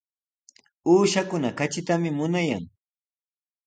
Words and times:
Uushakuna 0.91 1.49
katritami 1.57 2.09
munayan. 2.17 2.63